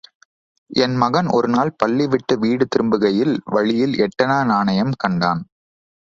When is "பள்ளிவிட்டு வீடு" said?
1.77-2.65